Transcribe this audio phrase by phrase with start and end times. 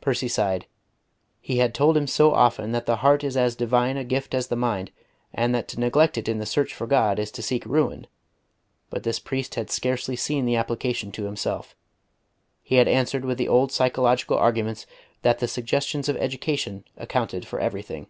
[0.00, 0.66] Percy sighed.
[1.40, 4.48] He had told him so often that the heart is as divine a gift as
[4.48, 4.90] the mind,
[5.32, 8.08] and that to neglect it in the search for God is to seek ruin,
[8.90, 11.76] but this priest had scarcely seen the application to himself.
[12.60, 14.84] He had answered with the old psychological arguments
[15.22, 18.08] that the suggestions of education accounted for everything.